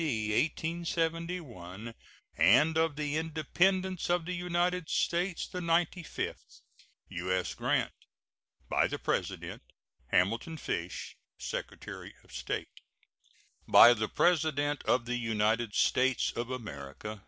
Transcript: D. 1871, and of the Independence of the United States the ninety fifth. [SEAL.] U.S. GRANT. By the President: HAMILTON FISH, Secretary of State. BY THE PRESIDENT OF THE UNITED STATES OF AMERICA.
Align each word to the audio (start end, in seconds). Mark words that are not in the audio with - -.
D. 0.03 0.29
1871, 0.31 1.93
and 2.35 2.75
of 2.75 2.95
the 2.95 3.17
Independence 3.17 4.09
of 4.09 4.25
the 4.25 4.33
United 4.33 4.89
States 4.89 5.45
the 5.47 5.61
ninety 5.61 6.01
fifth. 6.01 6.61
[SEAL.] 7.07 7.25
U.S. 7.27 7.53
GRANT. 7.53 7.91
By 8.67 8.87
the 8.87 8.97
President: 8.97 9.61
HAMILTON 10.07 10.57
FISH, 10.57 11.17
Secretary 11.37 12.15
of 12.23 12.31
State. 12.31 12.81
BY 13.67 13.93
THE 13.93 14.07
PRESIDENT 14.09 14.83
OF 14.85 15.05
THE 15.05 15.17
UNITED 15.17 15.75
STATES 15.75 16.31
OF 16.31 16.49
AMERICA. 16.49 17.19